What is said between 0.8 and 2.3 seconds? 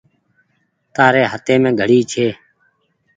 تآري هآتيم گھڙي ڇي۔